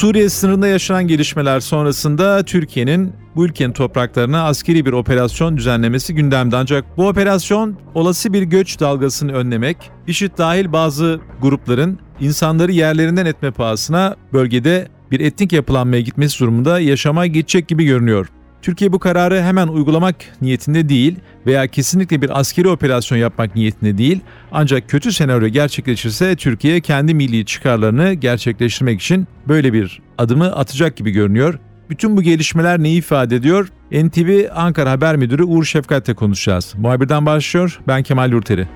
Suriye 0.00 0.28
sınırında 0.28 0.66
yaşanan 0.66 1.06
gelişmeler 1.06 1.60
sonrasında 1.60 2.42
Türkiye'nin 2.42 3.12
bu 3.36 3.44
ülkenin 3.44 3.72
topraklarına 3.72 4.44
askeri 4.44 4.86
bir 4.86 4.92
operasyon 4.92 5.56
düzenlemesi 5.56 6.14
gündemde. 6.14 6.56
Ancak 6.56 6.84
bu 6.96 7.08
operasyon 7.08 7.76
olası 7.94 8.32
bir 8.32 8.42
göç 8.42 8.80
dalgasını 8.80 9.32
önlemek, 9.32 9.76
IŞİD 10.06 10.38
dahil 10.38 10.72
bazı 10.72 11.20
grupların 11.42 11.98
insanları 12.20 12.72
yerlerinden 12.72 13.26
etme 13.26 13.50
pahasına 13.50 14.16
bölgede 14.32 14.88
bir 15.10 15.20
etnik 15.20 15.52
yapılanmaya 15.52 16.00
gitmesi 16.00 16.40
durumunda 16.40 16.80
yaşama 16.80 17.26
geçecek 17.26 17.68
gibi 17.68 17.84
görünüyor. 17.84 18.26
Türkiye 18.62 18.92
bu 18.92 18.98
kararı 18.98 19.42
hemen 19.42 19.68
uygulamak 19.68 20.16
niyetinde 20.42 20.88
değil 20.88 21.16
veya 21.46 21.66
kesinlikle 21.66 22.22
bir 22.22 22.40
askeri 22.40 22.68
operasyon 22.68 23.18
yapmak 23.18 23.56
niyetinde 23.56 23.98
değil. 23.98 24.20
Ancak 24.52 24.88
kötü 24.88 25.12
senaryo 25.12 25.48
gerçekleşirse 25.48 26.36
Türkiye 26.36 26.80
kendi 26.80 27.14
milli 27.14 27.44
çıkarlarını 27.44 28.12
gerçekleştirmek 28.12 29.00
için 29.00 29.26
böyle 29.48 29.72
bir 29.72 30.02
adımı 30.18 30.56
atacak 30.56 30.96
gibi 30.96 31.10
görünüyor. 31.10 31.58
Bütün 31.90 32.16
bu 32.16 32.22
gelişmeler 32.22 32.82
neyi 32.82 32.98
ifade 32.98 33.36
ediyor? 33.36 33.68
NTV 33.92 34.44
Ankara 34.54 34.90
Haber 34.90 35.16
Müdürü 35.16 35.44
Uğur 35.44 35.64
Şefkat'le 35.64 36.14
konuşacağız. 36.14 36.74
Muhabirden 36.78 37.26
başlıyor. 37.26 37.80
Ben 37.88 38.02
Kemal 38.02 38.32
Yurteri. 38.32 38.68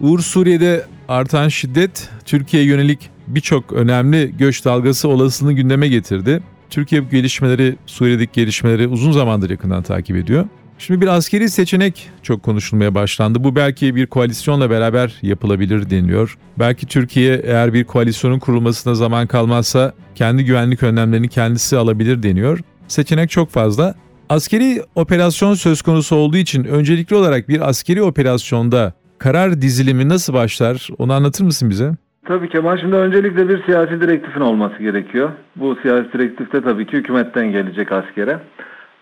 Uğur 0.00 0.20
Suriye'de 0.20 0.84
artan 1.08 1.48
şiddet 1.48 2.10
Türkiye'ye 2.24 2.68
yönelik 2.68 3.10
birçok 3.26 3.72
önemli 3.72 4.34
göç 4.38 4.64
dalgası 4.64 5.08
olasılığını 5.08 5.52
gündeme 5.52 5.88
getirdi. 5.88 6.42
Türkiye 6.70 7.04
bu 7.04 7.10
gelişmeleri, 7.10 7.76
Suriye'deki 7.86 8.32
gelişmeleri 8.32 8.88
uzun 8.88 9.12
zamandır 9.12 9.50
yakından 9.50 9.82
takip 9.82 10.16
ediyor. 10.16 10.46
Şimdi 10.78 11.00
bir 11.00 11.06
askeri 11.06 11.50
seçenek 11.50 12.10
çok 12.22 12.42
konuşulmaya 12.42 12.94
başlandı. 12.94 13.44
Bu 13.44 13.56
belki 13.56 13.94
bir 13.94 14.06
koalisyonla 14.06 14.70
beraber 14.70 15.14
yapılabilir 15.22 15.90
deniliyor. 15.90 16.38
Belki 16.58 16.86
Türkiye 16.86 17.42
eğer 17.44 17.72
bir 17.72 17.84
koalisyonun 17.84 18.38
kurulmasına 18.38 18.94
zaman 18.94 19.26
kalmazsa 19.26 19.92
kendi 20.14 20.44
güvenlik 20.44 20.82
önlemlerini 20.82 21.28
kendisi 21.28 21.76
alabilir 21.76 22.22
deniyor. 22.22 22.60
Seçenek 22.88 23.30
çok 23.30 23.50
fazla. 23.50 23.94
Askeri 24.28 24.82
operasyon 24.94 25.54
söz 25.54 25.82
konusu 25.82 26.16
olduğu 26.16 26.36
için 26.36 26.64
öncelikli 26.64 27.14
olarak 27.14 27.48
bir 27.48 27.68
askeri 27.68 28.02
operasyonda 28.02 28.92
karar 29.24 29.52
dizilimi 29.62 30.08
nasıl 30.08 30.34
başlar? 30.34 30.88
Onu 30.98 31.12
anlatır 31.12 31.44
mısın 31.44 31.70
bize? 31.70 31.90
Tabii 32.24 32.48
Kemal 32.48 32.78
şimdi 32.78 32.96
öncelikle 32.96 33.48
bir 33.48 33.64
siyasi 33.64 34.00
direktifin 34.00 34.40
olması 34.40 34.78
gerekiyor. 34.78 35.30
Bu 35.56 35.76
siyasi 35.82 36.12
direktifte 36.12 36.60
tabii 36.60 36.86
ki 36.86 36.96
hükümetten 36.96 37.52
gelecek 37.52 37.92
askere. 37.92 38.38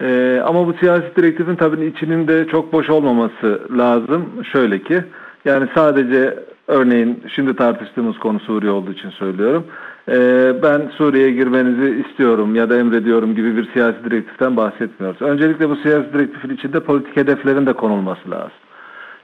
Ee, 0.01 0.43
ama 0.47 0.67
bu 0.67 0.75
siyasi 0.81 1.17
direktifin 1.17 1.57
tabii 1.57 1.87
içinin 1.87 2.29
de 2.29 2.47
çok 2.51 2.73
boş 2.73 2.91
olmaması 2.91 3.61
lazım. 3.79 4.29
Şöyle 4.53 4.83
ki 4.83 5.05
yani 5.45 5.69
sadece 5.75 6.39
örneğin 6.67 7.23
şimdi 7.35 7.57
tartıştığımız 7.57 8.19
konu 8.19 8.41
Suriye 8.41 8.73
olduğu 8.73 8.93
için 8.93 9.11
söylüyorum. 9.11 9.67
Ee, 10.09 10.53
ben 10.63 10.91
Suriye'ye 10.97 11.33
girmenizi 11.33 12.05
istiyorum 12.07 12.55
ya 12.55 12.71
da 12.71 12.79
emrediyorum 12.79 13.35
gibi 13.35 13.57
bir 13.57 13.73
siyasi 13.73 14.05
direktiften 14.05 14.57
bahsetmiyoruz. 14.57 15.23
Öncelikle 15.23 15.69
bu 15.69 15.77
siyasi 15.77 16.13
direktifin 16.13 16.55
içinde 16.55 16.81
politik 16.81 17.17
hedeflerin 17.17 17.67
de 17.67 17.73
konulması 17.73 18.31
lazım. 18.31 18.63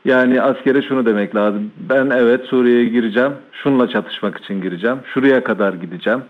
Yani 0.04 0.42
askere 0.42 0.82
şunu 0.82 1.06
demek 1.06 1.34
lazım. 1.34 1.70
Ben 1.91 2.10
evet 2.10 2.44
Suriye'ye 2.44 2.84
gireceğim. 2.84 3.32
Şunla 3.53 3.88
çatışmak 3.88 4.38
için 4.38 4.62
gireceğim. 4.62 4.98
Şuraya 5.14 5.44
kadar 5.44 5.72
gideceğim. 5.72 6.20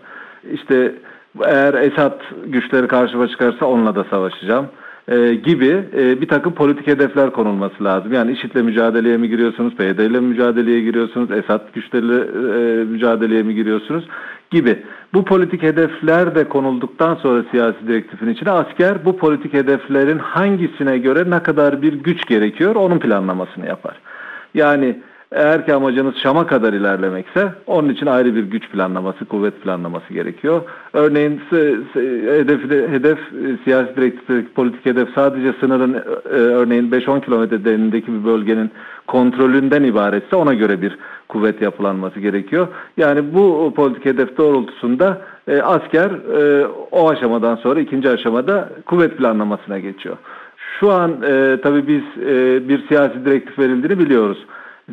İşte 0.53 0.95
eğer 1.45 1.73
Esad 1.73 2.21
güçleri 2.45 2.87
karşıma 2.87 3.27
çıkarsa 3.27 3.65
onunla 3.65 3.95
da 3.95 4.03
savaşacağım 4.03 4.65
e, 5.07 5.33
gibi 5.33 5.83
e, 5.97 6.21
bir 6.21 6.27
takım 6.27 6.53
politik 6.53 6.87
hedefler 6.87 7.31
konulması 7.31 7.83
lazım. 7.83 8.13
Yani 8.13 8.31
IŞİD'le 8.31 8.63
mücadeleye 8.63 9.17
mi 9.17 9.29
giriyorsunuz, 9.29 9.75
PYD 9.75 9.99
ile 9.99 10.19
mücadeleye 10.19 10.81
giriyorsunuz, 10.81 11.31
Esad 11.31 11.73
güçleriyle 11.73 12.15
e, 12.15 12.83
mücadeleye 12.83 13.43
mi 13.43 13.55
giriyorsunuz 13.55 14.07
gibi. 14.51 14.83
Bu 15.13 15.25
politik 15.25 15.63
hedefler 15.63 16.35
de 16.35 16.49
konulduktan 16.49 17.15
sonra 17.15 17.43
siyasi 17.51 17.87
direktifin 17.87 18.29
içine 18.29 18.51
asker 18.51 19.05
bu 19.05 19.17
politik 19.17 19.53
hedeflerin 19.53 20.19
hangisine 20.19 20.97
göre 20.97 21.29
ne 21.29 21.43
kadar 21.43 21.81
bir 21.81 21.93
güç 21.93 22.25
gerekiyor 22.25 22.75
onun 22.75 22.99
planlamasını 22.99 23.67
yapar. 23.67 23.95
Yani 24.53 24.99
eğer 25.31 25.65
ki 25.65 25.73
amacınız 25.73 26.15
Şam'a 26.15 26.47
kadar 26.47 26.73
ilerlemekse 26.73 27.53
onun 27.67 27.89
için 27.89 28.05
ayrı 28.05 28.35
bir 28.35 28.43
güç 28.43 28.69
planlaması, 28.69 29.25
kuvvet 29.25 29.61
planlaması 29.61 30.13
gerekiyor. 30.13 30.61
Örneğin 30.93 31.41
hedef, 32.33 32.71
hedef 32.71 33.19
siyasi 33.63 33.95
direktif, 33.95 34.55
politik 34.55 34.85
hedef 34.85 35.09
sadece 35.15 35.53
sınırın 35.59 35.93
e, 35.93 36.29
örneğin 36.29 36.91
5-10 36.91 37.25
kilometre 37.25 37.65
derinliğindeki 37.65 38.13
bir 38.13 38.25
bölgenin 38.25 38.71
kontrolünden 39.07 39.83
ibaretse 39.83 40.35
ona 40.35 40.53
göre 40.53 40.81
bir 40.81 40.97
kuvvet 41.27 41.61
yapılanması 41.61 42.19
gerekiyor. 42.19 42.67
Yani 42.97 43.33
bu 43.33 43.73
politik 43.75 44.05
hedef 44.05 44.37
doğrultusunda 44.37 45.21
e, 45.47 45.61
asker 45.61 46.11
e, 46.11 46.67
o 46.91 47.09
aşamadan 47.09 47.55
sonra 47.55 47.79
ikinci 47.79 48.09
aşamada 48.09 48.69
kuvvet 48.85 49.17
planlamasına 49.17 49.79
geçiyor. 49.79 50.17
Şu 50.79 50.91
an 50.91 51.11
e, 51.11 51.57
tabii 51.63 51.87
biz 51.87 52.23
e, 52.27 52.69
bir 52.69 52.87
siyasi 52.87 53.25
direktif 53.25 53.59
verildiğini 53.59 53.99
biliyoruz. 53.99 54.45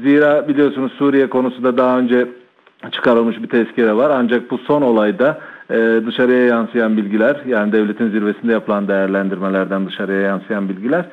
Zira 0.03 0.49
biliyorsunuz 0.49 0.93
Suriye 0.93 1.27
konusunda 1.27 1.77
daha 1.77 1.99
önce 1.99 2.29
çıkarılmış 2.93 3.43
bir 3.43 3.49
tezkere 3.49 3.97
var. 3.97 4.11
Ancak 4.11 4.51
bu 4.51 4.59
son 4.59 4.83
olayda 4.83 5.41
e, 5.71 5.77
dışarıya 6.07 6.47
yansıyan 6.47 6.97
bilgiler 6.97 7.37
yani 7.47 7.73
devletin 7.73 8.11
zirvesinde 8.11 8.53
yapılan 8.53 8.89
değerlendirmelerden 8.89 9.87
dışarıya 9.87 10.21
yansıyan 10.21 10.69
bilgiler 10.69 11.05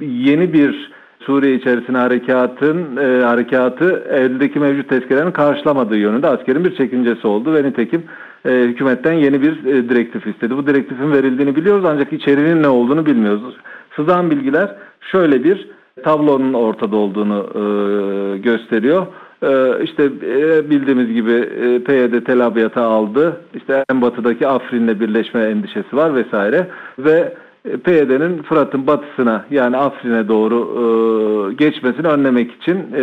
yeni 0.00 0.52
bir 0.52 0.90
Suriye 1.20 1.54
içerisine 1.54 1.98
harekatın 1.98 2.96
e, 2.96 3.22
harekatı 3.22 4.04
eldeki 4.10 4.58
mevcut 4.58 4.88
tezkerelerin 4.88 5.30
karşılamadığı 5.30 5.96
yönünde 5.96 6.28
askerin 6.28 6.64
bir 6.64 6.76
çekincesi 6.76 7.26
oldu 7.26 7.54
ve 7.54 7.62
nitekim 7.62 8.02
e, 8.44 8.50
hükümetten 8.50 9.12
yeni 9.12 9.42
bir 9.42 9.64
e, 9.64 9.88
direktif 9.88 10.26
istedi. 10.26 10.56
Bu 10.56 10.66
direktifin 10.66 11.12
verildiğini 11.12 11.56
biliyoruz 11.56 11.84
ancak 11.84 12.12
içeriğinin 12.12 12.62
ne 12.62 12.68
olduğunu 12.68 13.06
bilmiyoruz. 13.06 13.54
Sızan 13.96 14.30
bilgiler 14.30 14.74
şöyle 15.00 15.44
bir 15.44 15.68
tablonun 16.02 16.52
ortada 16.52 16.96
olduğunu 16.96 17.46
e, 17.54 18.38
gösteriyor. 18.38 19.06
E, 19.42 19.84
işte 19.84 20.04
e, 20.04 20.70
bildiğimiz 20.70 21.12
gibi 21.12 21.32
e, 21.32 21.84
PYD 21.84 22.24
Tel 22.24 22.46
Abyad'ı 22.46 22.80
aldı. 22.80 23.40
İşte 23.54 23.84
en 23.90 24.02
batıdaki 24.02 24.46
Afrin'le 24.48 25.00
birleşme 25.00 25.44
endişesi 25.44 25.96
var 25.96 26.14
vesaire 26.14 26.66
ve 26.98 27.34
e, 27.64 27.76
PYD'nin 27.76 28.42
Fırat'ın 28.42 28.86
batısına 28.86 29.44
yani 29.50 29.76
Afrin'e 29.76 30.28
doğru 30.28 30.58
e, 30.78 31.54
geçmesini 31.54 32.06
önlemek 32.06 32.52
için 32.52 32.86
e, 32.96 33.02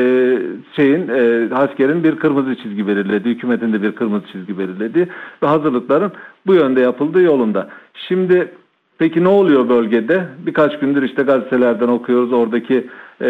şeyin 0.76 1.08
e, 1.08 1.50
askerin 1.56 2.04
bir 2.04 2.16
kırmızı 2.16 2.56
çizgi 2.56 2.88
belirledi, 2.88 3.30
hükümetin 3.30 3.74
de 3.74 3.82
bir 3.82 3.92
kırmızı 3.92 4.26
çizgi 4.32 4.60
belirledi 4.60 5.10
ve 5.44 5.48
hazırlıkların 5.48 6.12
bu 6.48 6.54
yönde 6.54 6.82
yapıldığı 6.82 7.22
yolunda. 7.22 7.70
Şimdi 8.08 8.52
Peki 8.98 9.24
ne 9.24 9.28
oluyor 9.28 9.70
bölgede? 9.70 10.26
Birkaç 10.46 10.80
gündür 10.80 11.04
işte 11.04 11.24
gazetelerden 11.24 11.88
okuyoruz. 11.88 12.34
Oradaki 12.34 12.88
e, 13.22 13.28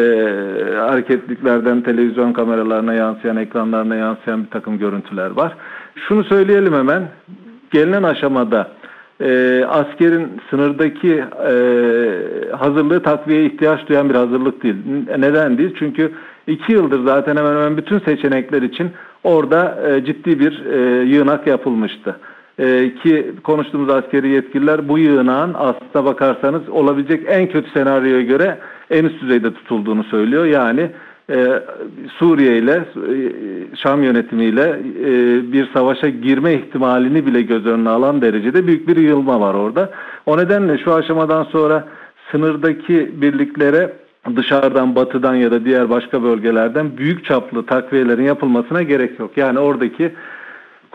hareketliklerden 0.78 1.81
televizyon 1.81 2.34
kameralarına 2.34 2.94
yansıyan, 2.94 3.38
ekranlarına 3.38 3.96
yansıyan 3.96 4.44
bir 4.44 4.50
takım 4.50 4.78
görüntüler 4.78 5.30
var. 5.30 5.56
Şunu 6.07 6.24
söyleyelim 6.24 6.74
hemen. 6.74 7.04
Gelinen 7.72 8.04
aşamada 8.04 8.72
e, 9.22 9.63
askerin 9.69 10.28
sınırdaki 10.50 11.24
e, 11.48 11.54
hazırlığı 12.57 13.04
takviye 13.04 13.45
ihtiyaç 13.45 13.88
duyan 13.88 14.10
bir 14.10 14.16
hazırlık 14.16 14.63
değil. 14.63 14.75
Neden 15.18 15.57
değil? 15.57 15.75
Çünkü 15.80 16.12
iki 16.48 16.72
yıldır 16.72 17.06
zaten 17.06 17.36
hemen 17.36 17.51
hemen 17.51 17.78
bütün 17.78 18.00
seçenekler 18.00 18.62
için 18.62 18.92
orada 19.24 19.81
e, 19.88 20.06
ciddi 20.06 20.39
bir 20.39 20.66
e, 20.66 21.04
yığınak 21.04 21.48
yapılmıştı 21.48 22.16
e, 22.60 22.96
ki 23.04 23.31
konuştuğumuz 23.44 23.90
askeri 23.90 24.30
yetkililer 24.30 24.90
bu 24.90 24.98
yığınağın 24.98 25.54
aslına 25.54 26.06
bakarsanız 26.06 26.69
olabilecek 26.69 27.24
en 27.28 27.48
kötü 27.48 27.72
senaryoya 27.72 28.22
göre 28.22 28.57
en 28.90 29.06
üst 29.06 29.22
düzeyde 29.22 29.54
tutulduğunu 29.54 30.04
söylüyor. 30.04 30.46
Yani 30.46 30.92
e, 31.30 31.63
Suriye 32.19 32.57
ile 32.57 32.72
e, 32.72 32.86
Şam 33.75 34.04
yönetimiyle 34.04 34.80
e, 35.00 35.12
bir 35.52 35.69
savaşa 35.74 36.10
girme 36.10 36.54
ihtimalini 36.54 37.25
bile 37.25 37.42
göz 37.42 37.66
önüne 37.66 37.90
alan 37.90 38.22
derecede 38.22 38.68
büyük 38.68 38.88
bir 38.88 38.98
yığılma 38.98 39.40
var 39.40 39.54
orada. 39.54 39.90
O 40.25 40.38
nedenle 40.38 40.78
şu 40.78 40.94
aşamadan 40.94 41.44
sonra 41.44 41.88
sınırdaki 42.31 43.22
birliklere 43.22 43.94
dışarıdan, 44.36 44.96
batıdan 44.96 45.36
ya 45.36 45.51
da 45.51 45.66
diğer 45.66 45.90
başka 45.90 46.24
bölgelerden 46.24 46.98
büyük 46.98 47.25
çaplı 47.25 47.66
takviyelerin 47.66 48.24
yapılmasına 48.24 48.81
gerek 48.84 49.19
yok. 49.19 49.38
Yani 49.38 49.60
oradaki 49.60 50.12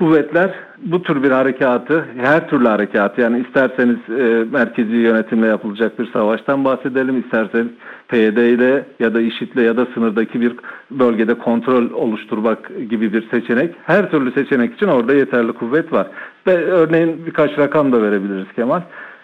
kuvvetler 0.00 0.50
bu 0.78 1.02
tür 1.02 1.22
bir 1.22 1.30
harekatı, 1.30 2.04
her 2.16 2.48
türlü 2.48 2.68
harekatı 2.68 3.20
yani 3.20 3.40
isterseniz 3.40 3.96
e, 4.08 4.44
merkezi 4.52 4.96
yönetimle 4.96 5.46
yapılacak 5.46 5.98
bir 5.98 6.12
savaştan 6.12 6.64
bahsedelim, 6.64 7.20
isterseniz 7.20 7.68
PYD 8.08 8.36
ile 8.36 8.84
ya 9.00 9.14
da 9.14 9.20
IŞİD'le 9.20 9.62
ya 9.62 9.76
da 9.76 9.86
sınırdaki 9.94 10.40
bir 10.40 10.52
bölgede 10.90 11.34
kontrol 11.34 11.90
oluşturmak 11.90 12.70
gibi 12.90 13.12
bir 13.12 13.30
seçenek. 13.30 13.74
Her 13.86 14.10
türlü 14.10 14.32
seçenek 14.32 14.74
için 14.74 14.86
orada 14.86 15.14
yeterli 15.14 15.52
kuvvet 15.52 15.92
var. 15.92 16.06
Ve 16.46 16.64
örneğin 16.64 17.26
birkaç 17.26 17.58
rakam 17.58 17.92
da 17.92 18.02
verebiliriz 18.02 18.52
Kemal. 18.56 18.80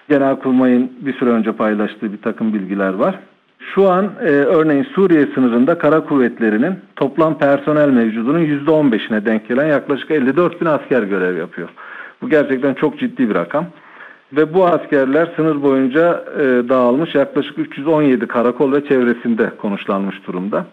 Genelkurmay'ın 0.09 0.93
bir 1.01 1.15
süre 1.15 1.31
önce 1.31 1.53
paylaştığı 1.53 2.13
bir 2.13 2.23
takım 2.23 2.55
bilgiler 2.55 2.95
var. 2.95 3.19
Şu 3.59 3.91
an 3.91 4.11
e, 4.21 4.31
örneğin 4.31 4.85
Suriye 4.95 5.27
sınırında 5.35 5.79
kara 5.79 6.01
kuvvetlerinin 6.05 6.75
toplam 6.97 7.39
personel 7.39 7.89
mevcudunun 7.89 8.41
%15'ine 8.41 9.27
denk 9.27 9.49
gelen 9.49 9.67
yaklaşık 9.67 10.11
54 10.11 10.61
bin 10.61 10.67
asker 10.67 11.03
görev 11.03 11.37
yapıyor. 11.37 11.69
Bu 12.23 12.29
gerçekten 12.29 12.75
çok 12.75 12.99
ciddi 12.99 13.29
bir 13.29 13.35
rakam. 13.35 13.67
Ve 14.33 14.55
bu 14.55 14.67
askerler 14.67 15.29
sınır 15.37 15.63
boyunca 15.63 16.25
e, 16.39 16.43
dağılmış 16.69 17.15
yaklaşık 17.15 17.59
317 17.59 18.27
karakol 18.27 18.73
ve 18.73 18.89
çevresinde 18.89 19.51
konuşlanmış 19.59 20.27
durumda. 20.27 20.65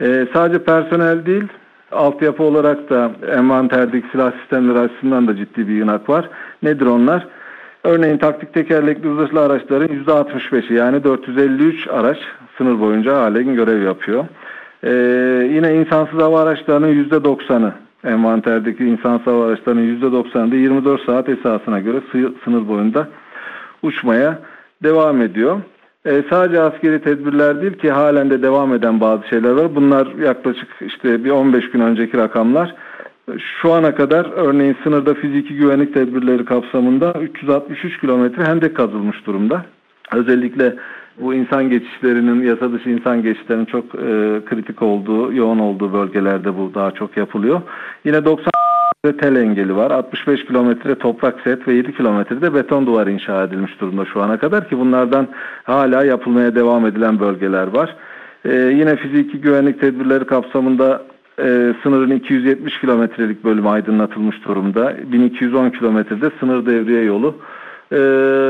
E, 0.00 0.26
sadece 0.32 0.64
personel 0.64 1.26
değil, 1.26 1.48
altyapı 1.92 2.42
olarak 2.42 2.90
da 2.90 3.10
envanterdeki 3.36 4.08
silah 4.12 4.32
sistemleri 4.40 4.78
açısından 4.78 5.28
da 5.28 5.36
ciddi 5.36 5.68
bir 5.68 5.74
yınak 5.74 6.08
var. 6.08 6.28
Nedir 6.62 6.86
onlar? 6.86 7.26
Örneğin 7.84 8.18
taktik 8.18 8.54
tekerlekli 8.54 9.14
zırhlı 9.14 9.40
araçların 9.40 9.88
%65'i 9.88 10.74
yani 10.74 11.04
453 11.04 11.88
araç 11.88 12.18
sınır 12.58 12.80
boyunca 12.80 13.16
halen 13.16 13.54
görev 13.54 13.82
yapıyor. 13.82 14.24
Ee, 14.84 14.90
yine 15.52 15.74
insansız 15.74 16.20
hava 16.20 16.42
araçlarının 16.42 17.04
%90'ı 17.04 17.72
envanterdeki 18.04 18.84
insansız 18.84 19.26
hava 19.26 19.46
araçlarının 19.46 20.00
%90'ı 20.00 20.52
da 20.52 20.56
24 20.56 21.04
saat 21.04 21.28
esasına 21.28 21.80
göre 21.80 22.00
sınır 22.44 22.68
boyunda 22.68 23.08
uçmaya 23.82 24.38
devam 24.82 25.22
ediyor. 25.22 25.60
Ee, 26.06 26.22
sadece 26.30 26.60
askeri 26.60 27.02
tedbirler 27.02 27.62
değil 27.62 27.78
ki 27.78 27.90
halen 27.90 28.30
de 28.30 28.42
devam 28.42 28.74
eden 28.74 29.00
bazı 29.00 29.28
şeyler 29.28 29.50
var. 29.50 29.74
Bunlar 29.74 30.06
yaklaşık 30.06 30.68
işte 30.80 31.24
bir 31.24 31.30
15 31.30 31.70
gün 31.70 31.80
önceki 31.80 32.16
rakamlar. 32.16 32.74
Şu 33.38 33.72
ana 33.72 33.94
kadar 33.94 34.26
örneğin 34.34 34.76
sınırda 34.82 35.14
fiziki 35.14 35.56
güvenlik 35.56 35.94
tedbirleri 35.94 36.44
kapsamında 36.44 37.12
363 37.12 38.00
kilometre 38.00 38.44
hendek 38.44 38.76
kazılmış 38.76 39.26
durumda. 39.26 39.64
Özellikle 40.12 40.74
bu 41.20 41.34
insan 41.34 41.70
geçişlerinin, 41.70 42.42
yasa 42.42 42.72
dışı 42.72 42.90
insan 42.90 43.22
geçişlerinin 43.22 43.64
çok 43.64 43.84
e, 43.84 44.40
kritik 44.44 44.82
olduğu, 44.82 45.32
yoğun 45.32 45.58
olduğu 45.58 45.92
bölgelerde 45.92 46.58
bu 46.58 46.74
daha 46.74 46.90
çok 46.90 47.16
yapılıyor. 47.16 47.60
Yine 48.04 48.24
90 48.24 48.50
tel 49.20 49.36
engeli 49.36 49.76
var. 49.76 49.90
65 49.90 50.44
kilometre 50.44 50.94
toprak 50.94 51.40
set 51.44 51.68
ve 51.68 51.74
7 51.74 51.96
kilometrede 51.96 52.54
beton 52.54 52.86
duvar 52.86 53.06
inşa 53.06 53.44
edilmiş 53.44 53.80
durumda 53.80 54.04
şu 54.04 54.22
ana 54.22 54.38
kadar 54.38 54.68
ki 54.68 54.78
bunlardan 54.78 55.28
hala 55.64 56.04
yapılmaya 56.04 56.54
devam 56.54 56.86
edilen 56.86 57.20
bölgeler 57.20 57.66
var. 57.66 57.96
Ee, 58.44 58.54
yine 58.54 58.96
fiziki 58.96 59.40
güvenlik 59.40 59.80
tedbirleri 59.80 60.24
kapsamında 60.24 61.02
e, 61.38 61.74
sınırın 61.82 62.10
270 62.10 62.80
kilometrelik 62.80 63.44
bölümü 63.44 63.68
aydınlatılmış 63.68 64.44
durumda. 64.44 64.96
1210 65.12 65.70
kilometrede 65.70 66.30
sınır 66.40 66.66
devriye 66.66 67.02
yolu 67.02 67.34
e, 67.92 67.98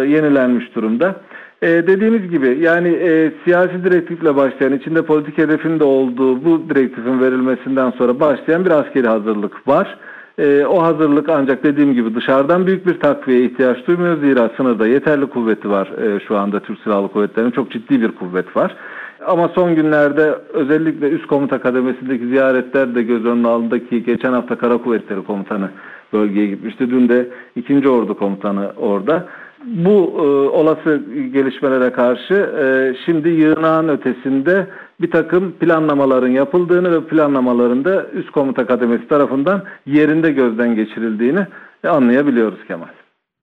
yenilenmiş 0.09 0.75
durumda. 0.75 1.17
E, 1.63 1.69
dediğimiz 1.69 2.31
gibi 2.31 2.59
yani 2.61 2.89
e, 2.89 3.33
siyasi 3.45 3.85
direktifle 3.85 4.37
başlayan, 4.37 4.73
içinde 4.73 5.03
politik 5.03 5.39
hedefin 5.39 5.81
de 5.81 5.85
olduğu 5.85 6.45
bu 6.45 6.71
direktifin 6.71 7.21
verilmesinden 7.21 7.91
sonra 7.91 8.21
başlayan 8.21 8.65
bir 8.65 8.71
askeri 8.71 9.09
hazırlık 9.09 9.69
var. 9.69 9.99
E, 10.39 10.67
o 10.67 10.83
hazırlık 10.83 11.29
ancak 11.29 11.65
dediğim 11.65 11.95
gibi 11.95 12.15
dışarıdan 12.15 12.67
büyük 12.67 12.87
bir 12.87 13.01
takviye 13.01 13.45
ihtiyaç 13.45 13.87
duymuyor. 13.87 14.21
Zira 14.21 14.51
sınırda 14.57 14.87
yeterli 14.87 15.27
kuvveti 15.27 15.71
var 15.71 15.87
e, 15.87 16.21
şu 16.29 16.37
anda 16.39 16.61
Türk 16.61 16.79
Silahlı 16.81 17.09
Kuvvetleri'nin 17.09 17.51
çok 17.51 17.71
ciddi 17.71 18.03
bir 18.03 18.13
kuvvet 18.13 18.57
var. 18.57 18.77
Ama 19.27 19.49
son 19.55 19.75
günlerde 19.75 20.35
özellikle 20.53 21.09
üst 21.09 21.27
komuta 21.27 21.61
kademesindeki 21.61 22.29
ziyaretler 22.29 22.95
de 22.95 23.03
göz 23.03 23.25
önüne 23.25 23.49
alındı 23.49 23.89
ki 23.89 24.05
geçen 24.05 24.33
hafta 24.33 24.59
Kara 24.59 24.79
Kuvvetleri 24.79 25.25
Komutanı 25.25 25.71
bölgeye 26.13 26.47
gitmişti. 26.47 26.91
Dün 26.91 27.09
de 27.09 27.29
2. 27.57 27.89
Ordu 27.89 28.19
Komutanı 28.19 28.73
orada. 28.77 29.29
Bu 29.65 30.15
e, 30.19 30.23
olası 30.59 31.03
gelişmelere 31.33 31.93
karşı 31.93 32.35
e, 32.35 32.97
şimdi 33.07 33.29
yığınağın 33.29 33.89
ötesinde 33.89 34.67
bir 35.01 35.11
takım 35.11 35.53
planlamaların 35.53 36.29
yapıldığını 36.29 36.93
ve 36.93 37.05
planlamaların 37.05 37.85
da 37.85 38.07
üst 38.13 38.31
komuta 38.31 38.67
kademesi 38.67 39.09
tarafından 39.09 39.63
yerinde 39.87 40.31
gözden 40.33 40.75
geçirildiğini 40.75 41.47
anlayabiliyoruz 41.89 42.59
Kemal. 42.69 42.89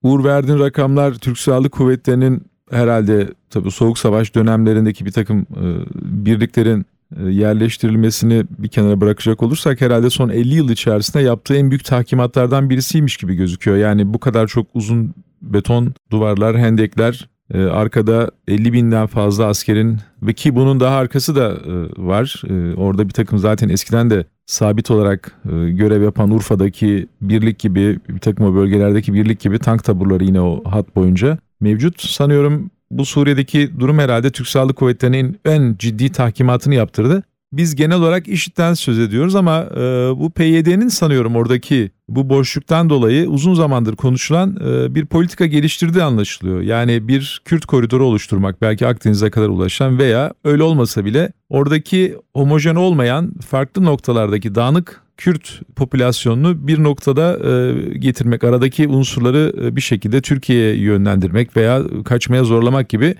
Uğur 0.03 0.23
verdiğin 0.23 0.59
rakamlar 0.59 1.13
Türk 1.13 1.37
Silahlı 1.37 1.69
Kuvvetleri'nin 1.69 2.41
herhalde 2.71 3.27
tabii 3.49 3.71
soğuk 3.71 3.97
savaş 3.97 4.35
dönemlerindeki 4.35 5.05
bir 5.05 5.11
takım 5.11 5.39
e, 5.39 5.65
birliklerin 6.25 6.85
e, 7.17 7.29
yerleştirilmesini 7.29 8.45
bir 8.59 8.67
kenara 8.67 9.01
bırakacak 9.01 9.43
olursak 9.43 9.81
herhalde 9.81 10.09
son 10.09 10.29
50 10.29 10.55
yıl 10.55 10.69
içerisinde 10.69 11.23
yaptığı 11.23 11.55
en 11.55 11.69
büyük 11.71 11.85
tahkimatlardan 11.85 12.69
birisiymiş 12.69 13.17
gibi 13.17 13.35
gözüküyor. 13.35 13.77
Yani 13.77 14.13
bu 14.13 14.19
kadar 14.19 14.47
çok 14.47 14.67
uzun 14.73 15.13
beton 15.41 15.93
duvarlar, 16.11 16.57
hendekler, 16.57 17.29
e, 17.53 17.63
arkada 17.63 18.31
50 18.47 18.73
binden 18.73 19.07
fazla 19.07 19.45
askerin 19.45 19.97
ve 20.21 20.33
ki 20.33 20.55
bunun 20.55 20.79
daha 20.79 20.97
arkası 20.97 21.35
da 21.35 21.57
var. 21.97 22.41
Orada 22.77 23.07
bir 23.07 23.13
takım 23.13 23.39
zaten 23.39 23.69
eskiden 23.69 24.09
de 24.09 24.25
sabit 24.45 24.91
olarak 24.91 25.31
görev 25.53 26.03
yapan 26.03 26.31
Urfa'daki 26.31 27.07
birlik 27.21 27.59
gibi 27.59 27.99
bir 28.09 28.19
takım 28.19 28.45
o 28.45 28.55
bölgelerdeki 28.55 29.13
birlik 29.13 29.39
gibi 29.39 29.59
tank 29.59 29.83
taburları 29.83 30.23
yine 30.23 30.41
o 30.41 30.63
hat 30.65 30.95
boyunca 30.95 31.37
mevcut. 31.65 32.01
Sanıyorum 32.01 32.71
bu 32.91 33.05
Suriye'deki 33.05 33.79
durum 33.79 33.99
herhalde 33.99 34.31
Türk 34.31 34.47
Silahlı 34.47 34.73
Kuvvetleri'nin 34.73 35.39
en 35.45 35.75
ciddi 35.79 36.11
tahkimatını 36.11 36.75
yaptırdı. 36.75 37.23
Biz 37.53 37.75
genel 37.75 37.97
olarak 37.97 38.27
IŞİD'den 38.27 38.73
söz 38.73 38.99
ediyoruz 38.99 39.35
ama 39.35 39.65
e, 39.75 39.79
bu 40.19 40.31
PYD'nin 40.31 40.87
sanıyorum 40.87 41.35
oradaki 41.35 41.91
bu 42.09 42.29
boşluktan 42.29 42.89
dolayı 42.89 43.29
uzun 43.29 43.53
zamandır 43.53 43.95
konuşulan 43.95 44.57
e, 44.67 44.95
bir 44.95 45.05
politika 45.05 45.45
geliştirdiği 45.45 46.03
anlaşılıyor. 46.03 46.61
Yani 46.61 47.07
bir 47.07 47.41
Kürt 47.45 47.65
koridoru 47.65 48.05
oluşturmak 48.05 48.61
belki 48.61 48.87
Akdeniz'e 48.87 49.29
kadar 49.29 49.49
ulaşan 49.49 49.99
veya 49.99 50.33
öyle 50.43 50.63
olmasa 50.63 51.05
bile 51.05 51.31
oradaki 51.49 52.15
homojen 52.33 52.75
olmayan 52.75 53.33
farklı 53.47 53.85
noktalardaki 53.85 54.55
dağınık 54.55 55.04
Kürt 55.17 55.61
popülasyonunu 55.75 56.67
bir 56.67 56.83
noktada 56.83 57.37
e, 57.49 57.73
getirmek, 57.97 58.43
aradaki 58.43 58.87
unsurları 58.87 59.51
e, 59.61 59.75
bir 59.75 59.81
şekilde 59.81 60.21
Türkiye'ye 60.21 60.75
yönlendirmek 60.75 61.57
veya 61.57 61.81
kaçmaya 62.05 62.43
zorlamak 62.43 62.89
gibi 62.89 63.15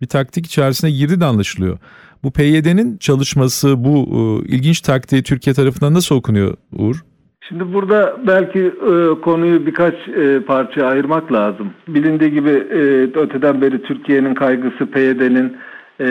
bir 0.00 0.06
taktik 0.06 0.46
içerisine 0.46 0.90
girdi 0.90 1.20
de 1.20 1.24
anlaşılıyor. 1.24 1.78
Bu 2.24 2.32
PYD'nin 2.32 2.98
çalışması, 2.98 3.84
bu 3.84 3.96
e, 3.98 4.48
ilginç 4.48 4.80
taktiği 4.80 5.22
Türkiye 5.22 5.54
tarafından 5.54 5.94
nasıl 5.94 6.14
okunuyor 6.14 6.56
Uğur? 6.72 7.04
Şimdi 7.48 7.74
burada 7.74 8.16
belki 8.26 8.58
e, 8.60 9.20
konuyu 9.20 9.66
birkaç 9.66 9.94
e, 10.08 10.40
parça 10.40 10.86
ayırmak 10.86 11.32
lazım. 11.32 11.70
Bilindiği 11.88 12.30
gibi 12.30 12.50
e, 12.50 12.80
öteden 13.18 13.62
beri 13.62 13.82
Türkiye'nin 13.82 14.34
kaygısı 14.34 14.86
PYD'nin 14.86 15.56
e, 16.00 16.06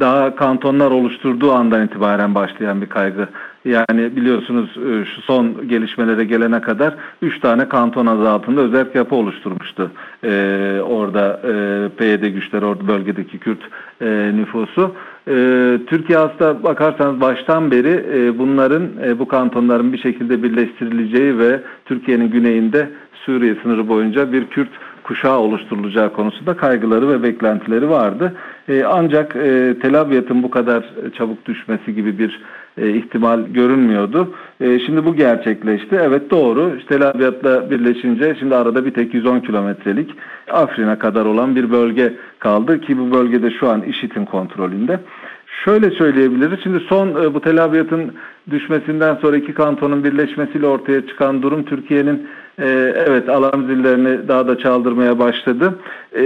daha 0.00 0.36
kantonlar 0.36 0.90
oluşturduğu 0.90 1.52
andan 1.52 1.86
itibaren 1.86 2.34
başlayan 2.34 2.82
bir 2.82 2.86
kaygı. 2.86 3.28
Yani 3.64 4.16
biliyorsunuz 4.16 4.76
e, 4.76 5.04
şu 5.04 5.22
son 5.22 5.68
gelişmelere 5.68 6.24
gelene 6.24 6.60
kadar 6.60 6.94
3 7.22 7.40
tane 7.40 7.68
kanton 7.68 8.06
adı 8.06 8.28
altında 8.28 8.60
özel 8.60 8.86
yapı 8.94 9.14
oluşturmuştu. 9.14 9.90
Ee, 10.24 10.80
orada 10.84 11.40
e, 11.44 11.88
PYD 11.88 12.26
güçleri, 12.26 12.64
orada 12.64 12.88
bölgedeki 12.88 13.38
Kürt 13.38 13.60
e, 14.00 14.32
nüfusu. 14.34 14.94
E, 15.28 15.34
Türkiye 15.86 16.18
aslında 16.18 16.62
bakarsanız 16.62 17.20
baştan 17.20 17.70
beri 17.70 18.04
e, 18.14 18.38
bunların, 18.38 18.88
e, 19.04 19.18
bu 19.18 19.28
kantonların 19.28 19.92
bir 19.92 19.98
şekilde 19.98 20.42
birleştirileceği 20.42 21.38
ve 21.38 21.60
Türkiye'nin 21.84 22.30
güneyinde 22.30 22.90
Suriye 23.26 23.56
sınırı 23.62 23.88
boyunca 23.88 24.32
bir 24.32 24.46
Kürt 24.46 24.70
kuşağı 25.02 25.38
oluşturulacağı 25.38 26.12
konusunda 26.12 26.56
kaygıları 26.56 27.08
ve 27.08 27.22
beklentileri 27.22 27.90
vardı. 27.90 28.34
E, 28.68 28.84
ancak 28.84 29.36
e, 29.36 29.74
Tel 29.82 30.00
Abyad'ın 30.00 30.42
bu 30.42 30.50
kadar 30.50 30.84
çabuk 31.18 31.46
düşmesi 31.46 31.94
gibi 31.94 32.18
bir 32.18 32.40
e, 32.78 32.90
ihtimal 32.90 33.40
görünmüyordu. 33.46 34.34
E, 34.60 34.78
şimdi 34.78 35.04
bu 35.04 35.16
gerçekleşti. 35.16 35.98
Evet 36.02 36.30
doğru. 36.30 36.76
İşte 36.78 36.98
Tel 36.98 37.70
birleşince 37.70 38.36
şimdi 38.38 38.56
arada 38.56 38.84
bir 38.84 38.94
tek 38.94 39.14
110 39.14 39.40
kilometrelik 39.40 40.10
Afrin'e 40.50 40.98
kadar 40.98 41.24
olan 41.24 41.56
bir 41.56 41.70
bölge 41.70 42.12
kaldı 42.38 42.80
ki 42.80 42.98
bu 42.98 43.12
bölgede 43.12 43.50
şu 43.50 43.68
an 43.68 43.82
IŞİD'in 43.82 44.24
kontrolünde. 44.24 45.00
Şöyle 45.64 45.90
söyleyebiliriz. 45.90 46.58
Şimdi 46.62 46.80
son 46.80 47.08
e, 47.08 47.34
bu 47.34 47.40
Tel 47.40 47.64
düşmesinden 48.50 49.14
sonra 49.14 49.36
iki 49.36 49.54
kantonun 49.54 50.04
birleşmesiyle 50.04 50.66
ortaya 50.66 51.06
çıkan 51.06 51.42
durum 51.42 51.64
Türkiye'nin 51.64 52.26
e, 52.58 52.94
evet 53.06 53.28
alarm 53.28 53.66
zillerini 53.66 54.28
daha 54.28 54.48
da 54.48 54.58
çaldırmaya 54.58 55.18
başladı. 55.18 55.78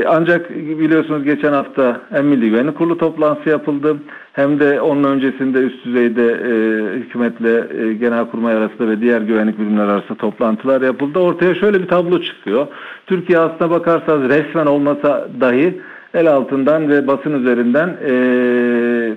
Ancak 0.06 0.50
biliyorsunuz 0.50 1.24
geçen 1.24 1.52
hafta 1.52 2.00
Milli 2.22 2.50
Güvenlik 2.50 2.78
Kurulu 2.78 2.98
toplantısı 2.98 3.48
yapıldı 3.48 3.96
hem 4.38 4.60
de 4.60 4.80
onun 4.80 5.04
öncesinde 5.04 5.58
üst 5.58 5.84
düzeyde 5.84 6.26
e, 6.26 6.52
hükümetle 6.98 7.82
e, 7.82 7.92
genelkurmay 7.92 8.54
arasında 8.54 8.88
ve 8.88 9.00
diğer 9.00 9.20
güvenlik 9.20 9.58
birimler 9.58 9.88
arasında 9.88 10.18
toplantılar 10.18 10.82
yapıldı. 10.82 11.18
Ortaya 11.18 11.54
şöyle 11.54 11.82
bir 11.82 11.88
tablo 11.88 12.22
çıkıyor. 12.22 12.66
Türkiye 13.06 13.38
aslına 13.38 13.70
bakarsanız 13.70 14.28
resmen 14.28 14.66
olmasa 14.66 15.28
dahi 15.40 15.80
el 16.14 16.32
altından 16.32 16.88
ve 16.88 17.06
basın 17.06 17.40
üzerinden 17.40 17.88
e, 17.88 18.12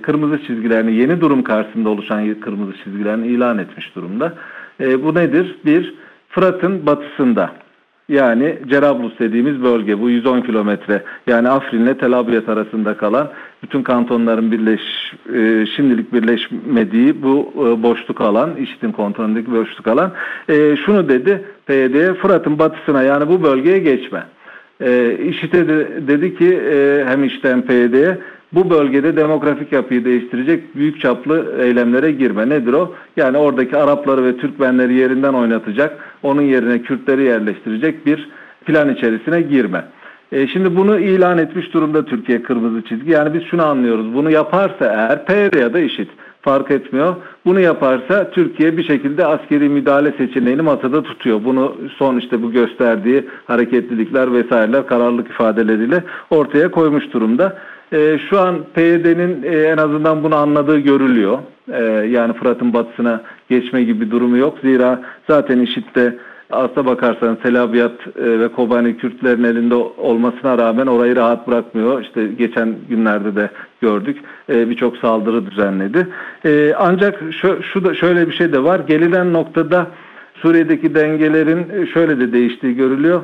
kırmızı 0.02 0.46
çizgilerini 0.46 0.94
yeni 0.94 1.20
durum 1.20 1.42
karşısında 1.42 1.88
oluşan 1.88 2.34
kırmızı 2.40 2.72
çizgilerini 2.84 3.26
ilan 3.26 3.58
etmiş 3.58 3.96
durumda. 3.96 4.32
E, 4.80 5.04
bu 5.04 5.14
nedir? 5.14 5.56
Bir, 5.64 5.94
Fırat'ın 6.28 6.86
batısında 6.86 7.50
yani 8.08 8.58
Cerablus 8.68 9.18
dediğimiz 9.18 9.62
bölge 9.62 10.00
bu 10.00 10.10
110 10.10 10.40
kilometre 10.40 11.02
yani 11.26 11.48
Afrin 11.48 11.82
ile 11.82 11.98
Tel 11.98 12.12
Abyad 12.12 12.46
arasında 12.46 12.96
kalan 12.96 13.28
bütün 13.62 13.82
kantonların 13.82 14.52
birleş 14.52 14.80
e, 15.34 15.66
şimdilik 15.76 16.12
birleşmediği 16.12 17.22
bu 17.22 17.52
e, 17.56 17.82
boşluk 17.82 18.20
alan 18.20 18.56
IŞİD'in 18.56 18.92
kontrolündeki 18.92 19.52
boşluk 19.52 19.88
alan 19.88 20.12
e, 20.48 20.76
şunu 20.76 21.08
dedi 21.08 21.44
PYD'ye 21.66 22.14
Fırat'ın 22.14 22.58
batısına 22.58 23.02
yani 23.02 23.28
bu 23.28 23.42
bölgeye 23.42 23.78
geçme. 23.78 24.26
E, 24.80 25.18
IŞİD'e 25.24 25.68
de, 25.68 26.06
dedi 26.08 26.38
ki 26.38 26.54
e, 26.54 27.04
hem 27.08 27.24
işte 27.24 27.50
hem 27.50 27.62
bu 28.52 28.70
bölgede 28.70 29.16
demografik 29.16 29.72
yapıyı 29.72 30.04
değiştirecek 30.04 30.76
büyük 30.76 31.00
çaplı 31.00 31.56
eylemlere 31.60 32.12
girme. 32.12 32.48
Nedir 32.48 32.72
o? 32.72 32.94
Yani 33.16 33.36
oradaki 33.36 33.76
Arapları 33.76 34.24
ve 34.24 34.36
Türkmenleri 34.36 34.94
yerinden 34.94 35.32
oynatacak, 35.32 35.98
onun 36.22 36.42
yerine 36.42 36.82
Kürtleri 36.82 37.22
yerleştirecek 37.22 38.06
bir 38.06 38.28
plan 38.64 38.94
içerisine 38.94 39.42
girme. 39.42 39.84
E 40.32 40.48
şimdi 40.48 40.76
bunu 40.76 40.98
ilan 40.98 41.38
etmiş 41.38 41.74
durumda 41.74 42.04
Türkiye 42.04 42.42
kırmızı 42.42 42.82
çizgi. 42.82 43.10
Yani 43.10 43.34
biz 43.34 43.42
şunu 43.42 43.66
anlıyoruz. 43.66 44.14
Bunu 44.14 44.30
yaparsa 44.30 44.84
eğer 44.84 45.26
PYD 45.26 45.60
ya 45.60 45.74
da 45.74 45.80
IŞİD 45.80 46.08
fark 46.42 46.70
etmiyor. 46.70 47.16
Bunu 47.44 47.60
yaparsa 47.60 48.30
Türkiye 48.30 48.76
bir 48.76 48.84
şekilde 48.84 49.26
askeri 49.26 49.68
müdahale 49.68 50.12
seçeneğini 50.18 50.62
masada 50.62 51.02
tutuyor. 51.02 51.44
Bunu 51.44 51.76
son 51.98 52.18
işte 52.18 52.42
bu 52.42 52.52
gösterdiği 52.52 53.24
hareketlilikler 53.46 54.32
vesaireler 54.32 54.86
kararlılık 54.86 55.28
ifadeleriyle 55.28 56.04
ortaya 56.30 56.70
koymuş 56.70 57.12
durumda. 57.12 57.58
E, 57.92 58.18
şu 58.30 58.40
an 58.40 58.56
PYD'nin 58.74 59.42
e, 59.42 59.56
en 59.56 59.76
azından 59.76 60.22
bunu 60.22 60.36
anladığı 60.36 60.78
görülüyor. 60.78 61.38
E, 61.72 61.82
yani 61.84 62.32
Fırat'ın 62.32 62.72
batısına 62.72 63.22
geçme 63.50 63.82
gibi 63.82 64.10
durumu 64.10 64.36
yok. 64.36 64.58
Zira 64.62 65.02
zaten 65.28 65.60
IŞİD'de 65.60 66.18
aslına 66.52 66.86
bakarsanız 66.86 67.38
Tel 67.42 67.62
Abyad 67.62 68.16
e, 68.16 68.40
ve 68.40 68.48
Kobani 68.48 68.96
Kürtlerin 68.96 69.44
elinde 69.44 69.74
olmasına 69.74 70.58
rağmen 70.58 70.86
orayı 70.86 71.16
rahat 71.16 71.48
bırakmıyor. 71.48 72.02
İşte 72.02 72.26
geçen 72.26 72.74
günlerde 72.88 73.36
de 73.36 73.50
gördük. 73.80 74.18
E, 74.48 74.70
Birçok 74.70 74.96
saldırı 74.96 75.50
düzenledi. 75.50 76.08
E, 76.44 76.74
ancak 76.78 77.22
şu, 77.40 77.62
şu 77.62 77.84
da 77.84 77.94
şöyle 77.94 78.28
bir 78.28 78.32
şey 78.32 78.52
de 78.52 78.64
var. 78.64 78.80
Gelinen 78.80 79.32
noktada 79.32 79.86
Suriye'deki 80.34 80.94
dengelerin 80.94 81.86
şöyle 81.86 82.20
de 82.20 82.32
değiştiği 82.32 82.76
görülüyor. 82.76 83.22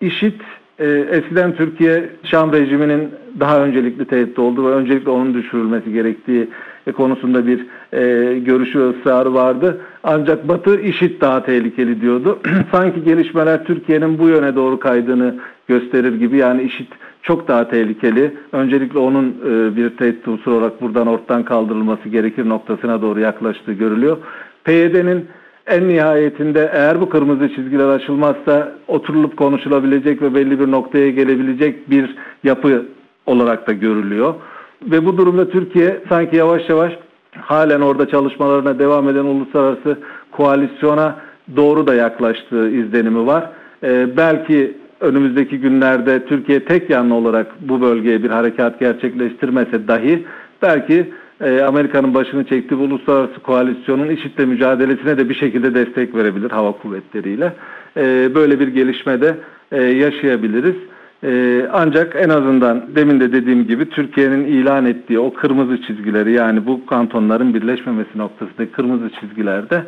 IŞİD 0.00 0.40
e, 0.78 0.86
eskiden 1.10 1.54
Türkiye 1.54 2.10
Şam 2.24 2.52
rejiminin 2.52 3.10
daha 3.40 3.60
öncelikli 3.60 4.04
tehdit 4.04 4.38
olduğu 4.38 4.70
ve 4.70 4.74
öncelikle 4.74 5.10
onun 5.10 5.34
düşürülmesi 5.34 5.92
gerektiği 5.92 6.48
konusunda 6.92 7.46
bir 7.46 7.66
e, 7.94 8.34
görüşü 8.38 8.78
ısrarı 8.78 9.34
vardı. 9.34 9.80
Ancak 10.02 10.48
Batı 10.48 10.80
işit 10.80 11.20
daha 11.20 11.42
tehlikeli 11.42 12.00
diyordu. 12.00 12.38
Sanki 12.72 13.04
gelişmeler 13.04 13.64
Türkiye'nin 13.64 14.18
bu 14.18 14.28
yöne 14.28 14.56
doğru 14.56 14.80
kaydığını 14.80 15.34
gösterir 15.68 16.14
gibi. 16.14 16.36
Yani 16.36 16.62
işit 16.62 16.88
çok 17.22 17.48
daha 17.48 17.68
tehlikeli. 17.68 18.34
Öncelikle 18.52 18.98
onun 18.98 19.36
e, 19.46 19.76
bir 19.76 19.90
tehdit 19.90 20.28
unsuru 20.28 20.54
olarak 20.54 20.82
buradan 20.82 21.06
ortadan 21.06 21.44
kaldırılması 21.44 22.08
gerekir 22.08 22.48
noktasına 22.48 23.02
doğru 23.02 23.20
yaklaştığı 23.20 23.72
görülüyor. 23.72 24.16
PYD'nin 24.64 25.26
en 25.66 25.88
nihayetinde 25.88 26.70
eğer 26.72 27.00
bu 27.00 27.08
kırmızı 27.08 27.48
çizgiler 27.48 27.88
aşılmazsa 27.88 28.72
oturulup 28.88 29.36
konuşulabilecek 29.36 30.22
ve 30.22 30.34
belli 30.34 30.60
bir 30.60 30.70
noktaya 30.70 31.10
gelebilecek 31.10 31.90
bir 31.90 32.16
yapı 32.44 32.82
olarak 33.26 33.66
da 33.66 33.72
görülüyor. 33.72 34.34
Ve 34.82 35.06
bu 35.06 35.18
durumda 35.18 35.50
Türkiye 35.50 36.00
sanki 36.08 36.36
yavaş 36.36 36.68
yavaş 36.68 36.92
halen 37.40 37.80
orada 37.80 38.08
çalışmalarına 38.08 38.78
devam 38.78 39.08
eden 39.08 39.24
uluslararası 39.24 39.98
koalisyona 40.30 41.16
doğru 41.56 41.86
da 41.86 41.94
yaklaştığı 41.94 42.70
izlenimi 42.70 43.26
var. 43.26 43.50
Ee, 43.82 44.16
belki 44.16 44.76
önümüzdeki 45.00 45.60
günlerde 45.60 46.24
Türkiye 46.26 46.64
tek 46.64 46.90
yanlı 46.90 47.14
olarak 47.14 47.46
bu 47.60 47.80
bölgeye 47.80 48.22
bir 48.22 48.30
harekat 48.30 48.80
gerçekleştirmese 48.80 49.88
dahi 49.88 50.24
belki 50.62 51.12
e, 51.40 51.62
Amerika'nın 51.62 52.14
başını 52.14 52.44
çektiği 52.44 52.74
uluslararası 52.74 53.40
koalisyonun 53.40 54.08
IŞİD'le 54.08 54.46
mücadelesine 54.46 55.18
de 55.18 55.28
bir 55.28 55.34
şekilde 55.34 55.74
destek 55.74 56.14
verebilir 56.14 56.50
hava 56.50 56.72
kuvvetleriyle. 56.72 57.52
E, 57.96 58.34
böyle 58.34 58.60
bir 58.60 58.68
gelişme 58.68 59.20
de 59.20 59.36
e, 59.72 59.82
yaşayabiliriz. 59.82 60.76
Ee, 61.24 61.66
ancak 61.72 62.16
en 62.16 62.28
azından 62.28 62.82
demin 62.96 63.20
de 63.20 63.32
dediğim 63.32 63.66
gibi 63.66 63.88
Türkiye'nin 63.90 64.44
ilan 64.44 64.86
ettiği 64.86 65.18
o 65.18 65.34
kırmızı 65.34 65.82
çizgileri 65.82 66.32
yani 66.32 66.66
bu 66.66 66.86
kantonların 66.86 67.54
birleşmemesi 67.54 68.18
noktasındaki 68.18 68.72
kırmızı 68.72 69.10
çizgilerde 69.20 69.82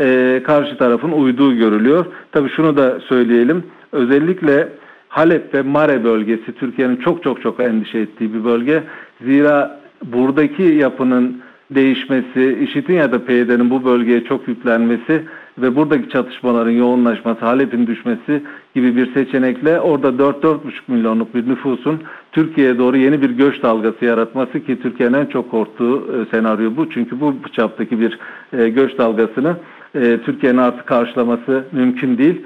e, 0.00 0.40
karşı 0.46 0.78
tarafın 0.78 1.12
uyduğu 1.12 1.56
görülüyor. 1.56 2.06
Tabii 2.32 2.50
şunu 2.50 2.76
da 2.76 3.00
söyleyelim 3.00 3.64
özellikle 3.92 4.68
Halep 5.08 5.54
ve 5.54 5.62
Mare 5.62 6.04
bölgesi 6.04 6.52
Türkiye'nin 6.52 6.96
çok 6.96 7.22
çok 7.22 7.42
çok 7.42 7.60
endişe 7.60 7.98
ettiği 7.98 8.34
bir 8.34 8.44
bölge. 8.44 8.82
Zira 9.24 9.80
buradaki 10.04 10.62
yapının 10.62 11.42
değişmesi, 11.70 12.58
IŞİD'in 12.62 12.94
ya 12.94 13.12
da 13.12 13.24
PYD'nin 13.24 13.70
bu 13.70 13.84
bölgeye 13.84 14.24
çok 14.24 14.48
yüklenmesi 14.48 15.22
ve 15.58 15.76
buradaki 15.76 16.08
çatışmaların 16.08 16.70
yoğunlaşması, 16.70 17.40
Halep'in 17.40 17.86
düşmesi 17.86 18.42
gibi 18.74 18.96
bir 18.96 19.14
seçenekle 19.14 19.80
orada 19.80 20.08
4-4,5 20.08 20.58
milyonluk 20.88 21.34
bir 21.34 21.48
nüfusun 21.48 22.02
Türkiye'ye 22.32 22.78
doğru 22.78 22.96
yeni 22.96 23.22
bir 23.22 23.30
göç 23.30 23.62
dalgası 23.62 24.04
yaratması 24.04 24.60
ki 24.60 24.82
Türkiye'nin 24.82 25.14
en 25.14 25.26
çok 25.26 25.50
korktuğu 25.50 25.96
e, 25.98 26.36
senaryo 26.36 26.76
bu. 26.76 26.90
Çünkü 26.90 27.20
bu 27.20 27.34
çaptaki 27.52 28.00
bir 28.00 28.18
e, 28.52 28.68
göç 28.68 28.98
dalgasını 28.98 29.56
e, 29.94 30.18
Türkiye'nin 30.24 30.58
artık 30.58 30.86
karşılaması 30.86 31.64
mümkün 31.72 32.18
değil. 32.18 32.42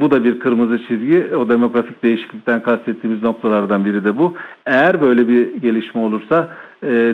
bu 0.00 0.10
da 0.10 0.24
bir 0.24 0.40
kırmızı 0.40 0.78
çizgi. 0.88 1.36
O 1.36 1.48
demografik 1.48 2.02
değişiklikten 2.02 2.62
kastettiğimiz 2.62 3.22
noktalardan 3.22 3.84
biri 3.84 4.04
de 4.04 4.18
bu. 4.18 4.34
Eğer 4.66 5.00
böyle 5.00 5.28
bir 5.28 5.56
gelişme 5.56 6.00
olursa 6.00 6.48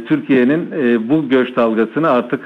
Türkiye'nin 0.06 0.70
bu 1.08 1.28
göç 1.28 1.56
dalgasını 1.56 2.10
artık 2.10 2.40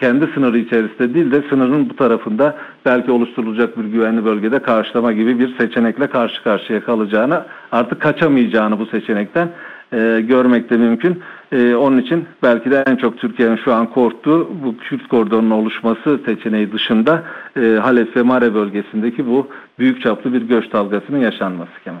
kendi 0.00 0.26
sınırı 0.34 0.58
içerisinde 0.58 1.14
değil 1.14 1.30
de 1.32 1.42
sınırın 1.50 1.90
bu 1.90 1.96
tarafında 1.96 2.56
belki 2.84 3.10
oluşturulacak 3.10 3.78
bir 3.78 3.84
güvenli 3.84 4.24
bölgede 4.24 4.58
karşılama 4.58 5.12
gibi 5.12 5.38
bir 5.38 5.56
seçenekle 5.58 6.06
karşı 6.06 6.42
karşıya 6.42 6.84
kalacağını 6.84 7.44
artık 7.72 8.00
kaçamayacağını 8.00 8.78
bu 8.78 8.86
seçenekten 8.86 9.48
e, 9.92 10.20
görmek 10.28 10.70
de 10.70 10.76
mümkün. 10.76 11.20
E, 11.52 11.74
onun 11.74 11.98
için 11.98 12.24
belki 12.42 12.70
de 12.70 12.84
en 12.86 12.96
çok 12.96 13.18
Türkiye'nin 13.18 13.56
şu 13.64 13.74
an 13.74 13.90
korktuğu 13.90 14.50
bu 14.64 14.76
Kürt 14.76 15.08
koridorunun 15.08 15.50
oluşması 15.50 16.20
seçeneği 16.26 16.72
dışında 16.72 17.22
e, 17.56 17.60
Halep 17.82 18.16
ve 18.16 18.22
Mare 18.22 18.54
bölgesindeki 18.54 19.26
bu 19.26 19.48
büyük 19.78 20.02
çaplı 20.02 20.32
bir 20.32 20.42
göç 20.42 20.72
dalgasının 20.72 21.18
yaşanması 21.18 21.70
Kemal. 21.84 22.00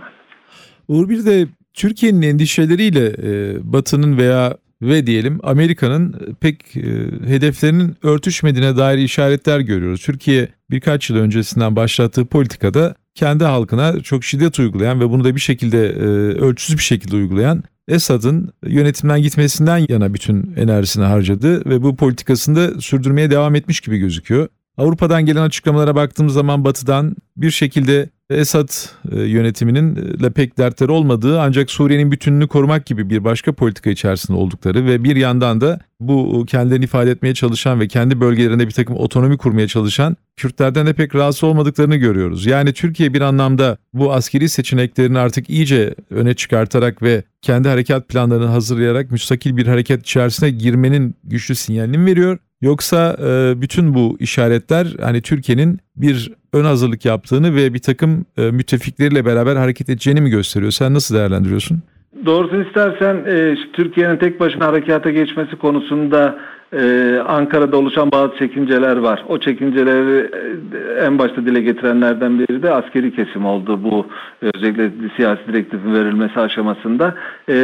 Uğur 0.88 1.08
bir 1.08 1.26
de 1.26 1.46
Türkiye'nin 1.74 2.22
endişeleriyle 2.22 3.06
e, 3.06 3.56
Batı'nın 3.72 4.18
veya 4.18 4.56
ve 4.82 5.06
diyelim 5.06 5.40
Amerika'nın 5.42 6.12
e, 6.12 6.34
pek 6.40 6.76
e, 6.76 6.82
hedeflerinin 7.26 7.96
örtüşmediğine 8.02 8.76
dair 8.76 8.98
işaretler 8.98 9.60
görüyoruz. 9.60 10.02
Türkiye 10.02 10.48
birkaç 10.70 11.10
yıl 11.10 11.16
öncesinden 11.16 11.76
başlattığı 11.76 12.24
politikada 12.24 12.94
kendi 13.14 13.44
halkına 13.44 14.00
çok 14.00 14.24
şiddet 14.24 14.58
uygulayan 14.58 15.00
ve 15.00 15.10
bunu 15.10 15.24
da 15.24 15.34
bir 15.34 15.40
şekilde 15.40 15.86
e, 15.86 16.02
ölçüsüz 16.40 16.76
bir 16.76 16.82
şekilde 16.82 17.16
uygulayan 17.16 17.64
Esad'ın 17.88 18.52
yönetimden 18.66 19.22
gitmesinden 19.22 19.86
yana 19.88 20.14
bütün 20.14 20.54
enerjisini 20.56 21.04
harcadı 21.04 21.70
ve 21.70 21.82
bu 21.82 21.96
politikasını 21.96 22.80
sürdürmeye 22.80 23.30
devam 23.30 23.54
etmiş 23.54 23.80
gibi 23.80 23.98
gözüküyor. 23.98 24.48
Avrupa'dan 24.76 25.26
gelen 25.26 25.42
açıklamalara 25.42 25.94
baktığımız 25.94 26.34
zaman 26.34 26.64
Batı'dan 26.64 27.16
bir 27.36 27.50
şekilde 27.50 28.10
Esad 28.30 28.68
e, 29.12 29.20
yönetiminin 29.20 29.96
ile 29.96 30.30
pek 30.30 30.58
dertleri 30.58 30.90
olmadığı 30.90 31.40
ancak 31.40 31.70
Suriye'nin 31.70 32.12
bütününü 32.12 32.48
korumak 32.48 32.86
gibi 32.86 33.10
bir 33.10 33.24
başka 33.24 33.52
politika 33.52 33.90
içerisinde 33.90 34.38
oldukları 34.38 34.86
ve 34.86 35.04
bir 35.04 35.16
yandan 35.16 35.60
da 35.60 35.80
bu 36.00 36.44
kendilerini 36.46 36.84
ifade 36.84 37.10
etmeye 37.10 37.34
çalışan 37.34 37.80
ve 37.80 37.88
kendi 37.88 38.20
bölgelerinde 38.20 38.66
bir 38.66 38.72
takım 38.72 38.96
otonomi 38.96 39.38
kurmaya 39.38 39.68
çalışan 39.68 40.16
Kürtlerden 40.38 40.86
de 40.86 40.92
pek 40.92 41.14
rahatsız 41.14 41.44
olmadıklarını 41.44 41.96
görüyoruz. 41.96 42.46
Yani 42.46 42.72
Türkiye 42.72 43.14
bir 43.14 43.20
anlamda 43.20 43.76
bu 43.92 44.12
askeri 44.12 44.48
seçeneklerini 44.48 45.18
artık 45.18 45.50
iyice 45.50 45.94
öne 46.10 46.34
çıkartarak 46.34 47.02
ve 47.02 47.22
kendi 47.42 47.68
harekat 47.68 48.08
planlarını 48.08 48.46
hazırlayarak 48.46 49.10
müstakil 49.10 49.56
bir 49.56 49.66
hareket 49.66 50.00
içerisine 50.00 50.50
girmenin 50.50 51.14
güçlü 51.24 51.54
sinyalini 51.54 52.06
veriyor. 52.06 52.38
Yoksa 52.60 53.16
e, 53.22 53.60
bütün 53.60 53.94
bu 53.94 54.16
işaretler 54.20 54.86
hani 55.00 55.22
Türkiye'nin 55.22 55.78
bir 55.96 56.32
ön 56.52 56.64
hazırlık 56.64 57.04
yaptığını 57.04 57.54
ve 57.54 57.74
bir 57.74 57.78
takım 57.78 58.24
e, 58.38 58.50
müttefikleriyle 58.50 59.24
beraber 59.24 59.56
hareket 59.56 59.88
edeceğini 59.88 60.20
mi 60.20 60.30
gösteriyor? 60.30 60.72
Sen 60.72 60.94
nasıl 60.94 61.14
değerlendiriyorsun? 61.14 61.82
Doğrusunu 62.26 62.64
istersen 62.64 63.16
e, 63.26 63.56
Türkiye'nin 63.72 64.16
tek 64.16 64.40
başına 64.40 64.66
harekata 64.66 65.10
geçmesi 65.10 65.56
konusunda 65.56 66.38
e, 66.72 67.16
Ankara'da 67.28 67.76
oluşan 67.76 68.12
bazı 68.12 68.36
çekinceler 68.36 68.96
var. 68.96 69.24
O 69.28 69.38
çekinceleri 69.38 70.30
e, 70.32 71.04
en 71.04 71.18
başta 71.18 71.46
dile 71.46 71.60
getirenlerden 71.60 72.38
biri 72.38 72.62
de 72.62 72.70
askeri 72.70 73.14
kesim 73.14 73.46
oldu 73.46 73.80
bu 73.84 74.06
özellikle 74.42 74.90
siyasi 75.16 75.46
direktifin 75.48 75.94
verilmesi 75.94 76.40
aşamasında. 76.40 77.14
E, 77.48 77.54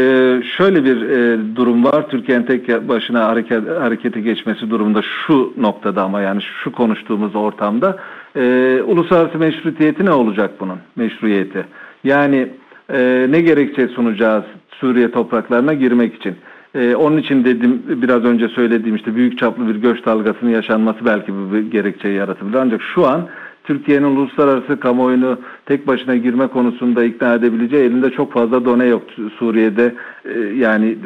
şöyle 0.56 0.84
bir 0.84 1.02
e, 1.02 1.38
durum 1.56 1.84
var. 1.84 2.08
Türkiye'nin 2.08 2.46
tek 2.46 2.88
başına 2.88 3.28
hareket, 3.28 3.68
harekete 3.80 4.20
geçmesi 4.20 4.70
durumunda 4.70 5.02
şu 5.02 5.52
noktada 5.56 6.02
ama 6.02 6.20
yani 6.20 6.42
şu 6.42 6.72
konuştuğumuz 6.72 7.36
ortamda 7.36 7.96
e, 8.36 8.78
uluslararası 8.86 9.38
meşrutiyeti 9.38 10.04
ne 10.04 10.10
olacak 10.10 10.50
bunun? 10.60 10.78
Meşruiyeti. 10.96 11.66
Yani 12.04 12.48
e, 12.92 13.26
ne 13.30 13.40
gerekçe 13.40 13.88
sunacağız 13.88 14.44
Suriye 14.80 15.10
topraklarına 15.10 15.74
girmek 15.74 16.14
için? 16.14 16.36
Ee, 16.74 16.94
onun 16.94 17.16
için 17.16 17.44
dedim 17.44 17.82
biraz 17.88 18.24
önce 18.24 18.48
söylediğim 18.48 18.96
işte 18.96 19.14
büyük 19.14 19.38
çaplı 19.38 19.68
bir 19.68 19.74
göç 19.74 20.06
dalgasının 20.06 20.50
yaşanması 20.50 21.04
belki 21.04 21.32
bu 21.32 21.52
bir 21.52 21.70
gerekçeyi 21.70 22.14
yaratabilir. 22.14 22.58
Ancak 22.58 22.82
şu 22.94 23.06
an 23.06 23.28
Türkiye'nin 23.64 24.04
uluslararası 24.04 24.80
kamuoyunu 24.80 25.38
tek 25.66 25.86
başına 25.86 26.16
girme 26.16 26.46
konusunda 26.46 27.04
ikna 27.04 27.34
edebileceği 27.34 27.84
elinde 27.84 28.10
çok 28.10 28.32
fazla 28.32 28.64
done 28.64 28.86
yok 28.86 29.02
Suriye'de. 29.38 29.94
Ee, 30.24 30.38
yani 30.40 30.98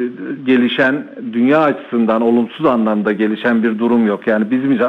gelişen 0.45 1.07
dünya 1.33 1.59
açısından 1.59 2.21
olumsuz 2.21 2.65
anlamda 2.65 3.11
gelişen 3.11 3.63
bir 3.63 3.79
durum 3.79 4.07
yok. 4.07 4.27
Yani 4.27 4.51
bizim 4.51 4.79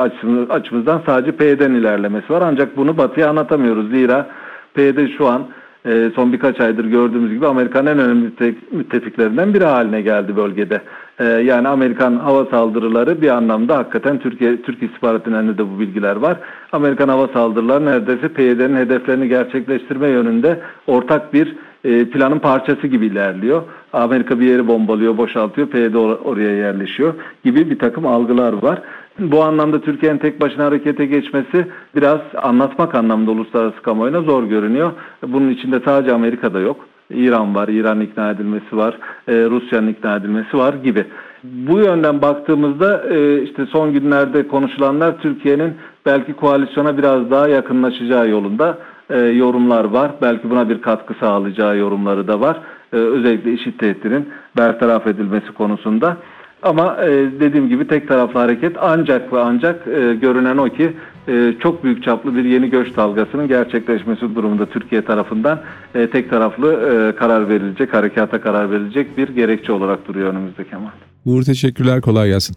açımızdan 0.50 1.02
sadece 1.06 1.32
PYD'nin 1.32 1.74
ilerlemesi 1.74 2.32
var. 2.32 2.42
Ancak 2.46 2.76
bunu 2.76 2.98
batıya 2.98 3.28
anlatamıyoruz. 3.28 3.90
Zira 3.90 4.26
PYD 4.74 5.16
şu 5.18 5.26
an 5.26 5.42
e, 5.86 6.10
son 6.14 6.32
birkaç 6.32 6.60
aydır 6.60 6.84
gördüğümüz 6.84 7.32
gibi 7.32 7.46
Amerika'nın 7.46 7.86
en 7.86 7.98
önemli 7.98 8.54
müttefiklerinden 8.72 9.54
biri 9.54 9.64
haline 9.64 10.00
geldi 10.00 10.36
bölgede. 10.36 10.80
E, 11.18 11.24
yani 11.24 11.68
Amerikan 11.68 12.16
hava 12.16 12.44
saldırıları 12.44 13.22
bir 13.22 13.28
anlamda 13.28 13.76
hakikaten 13.78 14.18
Türkiye 14.18 14.62
Türk 14.62 14.82
istihbaratının 14.82 15.58
de 15.58 15.70
bu 15.70 15.80
bilgiler 15.80 16.16
var. 16.16 16.36
Amerikan 16.72 17.08
hava 17.08 17.28
saldırıları 17.28 17.86
neredeyse 17.86 18.28
PYD'nin 18.28 18.76
hedeflerini 18.76 19.28
gerçekleştirme 19.28 20.08
yönünde 20.08 20.60
ortak 20.86 21.34
bir 21.34 21.56
e, 21.84 22.04
planın 22.04 22.38
parçası 22.38 22.86
gibi 22.86 23.06
ilerliyor. 23.06 23.62
Amerika 23.92 24.40
bir 24.40 24.46
yeri 24.46 24.68
bombalıyor, 24.68 25.16
boşaltıyor, 25.16 25.68
PYD 25.68 25.94
oraya 26.24 26.56
yerleşiyor 26.56 27.14
gibi 27.44 27.70
bir 27.70 27.78
takım 27.78 28.06
algılar 28.06 28.52
var. 28.52 28.82
Bu 29.18 29.42
anlamda 29.42 29.80
Türkiye'nin 29.80 30.18
tek 30.18 30.40
başına 30.40 30.64
harekete 30.64 31.06
geçmesi 31.06 31.66
biraz 31.96 32.20
anlatmak 32.42 32.94
anlamda 32.94 33.30
uluslararası 33.30 33.82
kamuoyuna 33.82 34.20
zor 34.20 34.44
görünüyor. 34.44 34.92
Bunun 35.26 35.50
içinde 35.50 35.80
sadece 35.84 36.12
Amerika'da 36.12 36.60
yok. 36.60 36.86
İran 37.10 37.54
var, 37.54 37.68
İran 37.68 38.00
ikna 38.00 38.30
edilmesi 38.30 38.76
var, 38.76 38.98
e, 39.28 39.32
Rusya'nın 39.32 39.88
ikna 39.88 40.16
edilmesi 40.16 40.58
var 40.58 40.74
gibi. 40.74 41.04
Bu 41.44 41.78
yönden 41.78 42.22
baktığımızda 42.22 43.14
e, 43.14 43.42
işte 43.42 43.66
son 43.66 43.92
günlerde 43.92 44.48
konuşulanlar 44.48 45.18
Türkiye'nin 45.18 45.74
belki 46.06 46.32
koalisyona 46.32 46.98
biraz 46.98 47.30
daha 47.30 47.48
yakınlaşacağı 47.48 48.28
yolunda 48.28 48.78
e, 49.10 49.18
yorumlar 49.18 49.84
var. 49.84 50.10
Belki 50.22 50.50
buna 50.50 50.68
bir 50.68 50.82
katkı 50.82 51.14
sağlayacağı 51.14 51.76
yorumları 51.78 52.28
da 52.28 52.40
var. 52.40 52.60
Özellikle 52.92 53.52
işit 53.52 53.78
tehditinin 53.78 54.28
bertaraf 54.56 55.06
edilmesi 55.06 55.52
konusunda. 55.52 56.16
Ama 56.62 56.96
e, 57.04 57.08
dediğim 57.40 57.68
gibi 57.68 57.86
tek 57.86 58.08
taraflı 58.08 58.38
hareket 58.40 58.76
ancak 58.80 59.32
ve 59.32 59.40
ancak 59.40 59.86
e, 59.86 60.14
görünen 60.14 60.56
o 60.56 60.68
ki 60.68 60.92
e, 61.28 61.54
çok 61.60 61.84
büyük 61.84 62.04
çaplı 62.04 62.36
bir 62.36 62.44
yeni 62.44 62.70
göç 62.70 62.96
dalgasının 62.96 63.48
gerçekleşmesi 63.48 64.34
durumunda 64.34 64.66
Türkiye 64.66 65.04
tarafından 65.04 65.60
e, 65.94 66.10
tek 66.10 66.30
taraflı 66.30 66.72
e, 66.72 67.16
karar 67.16 67.48
verilecek, 67.48 67.94
harekata 67.94 68.40
karar 68.40 68.70
verilecek 68.70 69.18
bir 69.18 69.28
gerekçe 69.28 69.72
olarak 69.72 70.08
duruyor 70.08 70.32
önümüzde 70.32 70.64
Kemal. 70.64 70.90
Uğur 71.24 71.42
teşekkürler, 71.42 72.00
kolay 72.00 72.28
gelsin. 72.28 72.56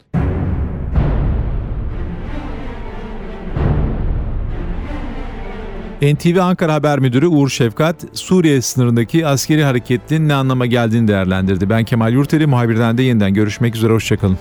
NTV 6.01 6.37
Ankara 6.41 6.73
Haber 6.73 6.99
Müdürü 6.99 7.27
Uğur 7.27 7.49
Şefkat, 7.49 7.95
Suriye 8.13 8.61
sınırındaki 8.61 9.27
askeri 9.27 9.63
hareketin 9.63 10.27
ne 10.27 10.33
anlama 10.33 10.65
geldiğini 10.65 11.07
değerlendirdi. 11.07 11.69
Ben 11.69 11.83
Kemal 11.83 12.13
Yurteli, 12.13 12.47
muhabirden 12.47 12.97
de 12.97 13.03
yeniden 13.03 13.33
görüşmek 13.33 13.75
üzere, 13.75 13.93
hoşçakalın. 13.93 14.37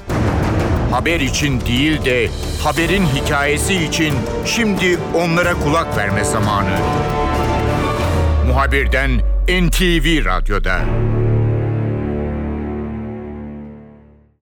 Haber 0.91 1.21
için 1.21 1.61
değil 1.61 2.05
de 2.05 2.29
haberin 2.65 3.05
hikayesi 3.07 3.75
için 3.75 4.15
şimdi 4.45 4.99
onlara 5.15 5.55
kulak 5.55 5.97
verme 5.97 6.25
zamanı. 6.25 6.77
Muhabirden 8.47 9.11
NTV 9.49 10.25
Radyo'da. 10.25 10.81